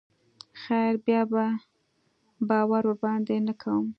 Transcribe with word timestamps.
خير 0.61 0.93
بيا 1.05 1.21
به 1.31 1.45
باور 2.47 2.83
ورباندې 2.87 3.37
نه 3.47 3.53
کوم. 3.61 3.85